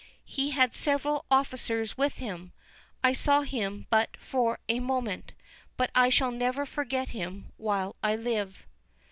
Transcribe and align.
He 0.25 0.49
had 0.49 0.75
several 0.75 1.25
officers 1.29 1.95
with 1.95 2.17
him, 2.17 2.53
I 3.03 3.13
saw 3.13 3.41
him 3.43 3.85
but 3.91 4.17
for 4.17 4.57
a 4.67 4.79
moment, 4.79 5.33
but 5.77 5.91
I 5.93 6.09
shall 6.09 6.31
never 6.31 6.65
forget 6.65 7.09
him 7.09 7.51
while 7.57 7.95
I 8.01 8.15
live." 8.15 8.65